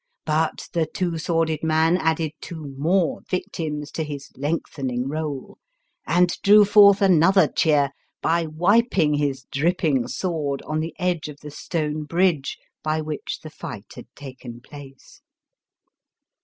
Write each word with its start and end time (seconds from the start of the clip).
But 0.25 0.67
the 0.73 0.87
Two 0.87 1.19
Sworded 1.19 1.61
Man 1.61 1.95
added 1.95 2.31
two 2.41 2.73
more 2.75 3.21
victims 3.29 3.91
to 3.91 4.03
his 4.03 4.31
lengthen 4.35 4.89
ing 4.89 5.07
roll, 5.07 5.59
and 6.07 6.35
drew 6.41 6.65
forth 6.65 7.03
another 7.03 7.47
cheer 7.47 7.91
by 8.19 8.47
wiping 8.47 9.13
his 9.13 9.45
dripping 9.51 10.07
sword 10.07 10.63
on 10.63 10.79
the 10.79 10.95
edge 10.97 11.27
of 11.27 11.39
the 11.41 11.51
stone 11.51 12.05
bridge 12.05 12.57
by 12.81 12.99
which 12.99 13.41
the 13.43 13.51
fight 13.51 13.93
had 13.93 14.07
taken 14.15 14.59
place. 14.59 15.21